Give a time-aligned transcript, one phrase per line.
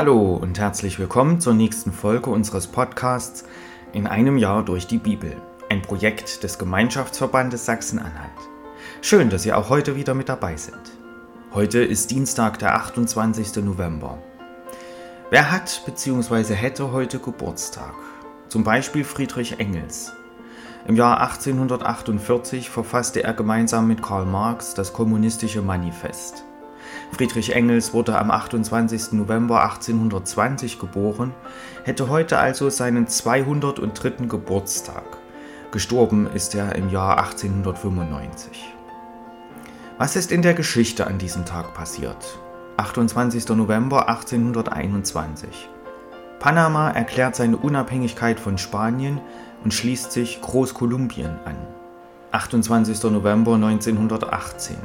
[0.00, 3.44] Hallo und herzlich willkommen zur nächsten Folge unseres Podcasts
[3.92, 5.36] In einem Jahr durch die Bibel,
[5.68, 8.30] ein Projekt des Gemeinschaftsverbandes Sachsen-Anhalt.
[9.02, 10.80] Schön, dass Sie auch heute wieder mit dabei sind.
[11.52, 13.62] Heute ist Dienstag, der 28.
[13.62, 14.16] November.
[15.28, 16.54] Wer hat bzw.
[16.54, 17.92] hätte heute Geburtstag?
[18.48, 20.14] Zum Beispiel Friedrich Engels.
[20.88, 26.46] Im Jahr 1848 verfasste er gemeinsam mit Karl Marx das Kommunistische Manifest.
[27.12, 29.12] Friedrich Engels wurde am 28.
[29.12, 31.34] November 1820 geboren,
[31.84, 34.26] hätte heute also seinen 203.
[34.26, 35.04] Geburtstag.
[35.70, 38.74] Gestorben ist er im Jahr 1895.
[39.98, 42.38] Was ist in der Geschichte an diesem Tag passiert?
[42.78, 43.48] 28.
[43.50, 45.68] November 1821.
[46.38, 49.20] Panama erklärt seine Unabhängigkeit von Spanien
[49.62, 51.56] und schließt sich Großkolumbien an.
[52.32, 53.02] 28.
[53.10, 54.76] November 1918.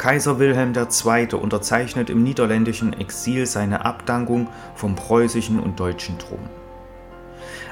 [0.00, 1.34] Kaiser Wilhelm II.
[1.34, 6.38] unterzeichnet im niederländischen Exil seine Abdankung vom preußischen und deutschen Thron.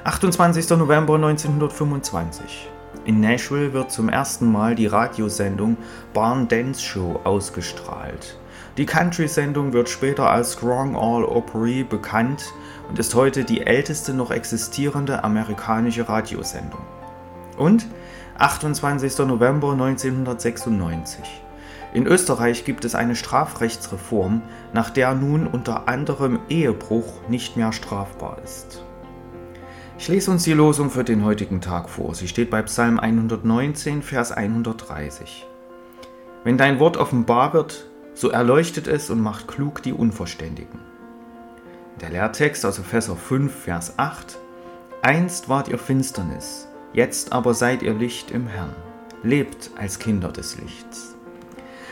[0.05, 0.69] 28.
[0.77, 2.69] November 1925.
[3.07, 5.79] In Nashville wird zum ersten Mal die Radiosendung
[6.13, 8.39] Barn Dance Show ausgestrahlt.
[8.77, 12.53] Die Country-Sendung wird später als Strong All Opry bekannt
[12.91, 16.83] und ist heute die älteste noch existierende amerikanische Radiosendung.
[17.57, 17.87] Und
[18.37, 19.17] 28.
[19.21, 21.48] November 1996.
[21.95, 28.39] In Österreich gibt es eine Strafrechtsreform, nach der nun unter anderem Ehebruch nicht mehr strafbar
[28.45, 28.83] ist.
[29.99, 32.15] Ich lese uns die Losung für den heutigen Tag vor.
[32.15, 35.47] Sie steht bei Psalm 119, Vers 130.
[36.45, 40.81] Wenn dein Wort offenbar wird, so erleuchtet es und macht klug die Unverständigen.
[42.01, 44.39] Der Lehrtext aus Epheser 5, Vers 8.
[45.03, 48.75] Einst wart ihr Finsternis, jetzt aber seid ihr Licht im Herrn.
[49.25, 51.18] Lebt als Kinder des Lichts.